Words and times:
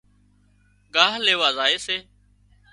ڳاهَه 0.93 1.17
ليوا 1.25 1.49
زائي 1.57 1.77
سي 1.85 1.97